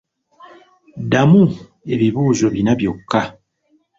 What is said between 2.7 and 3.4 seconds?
byokka.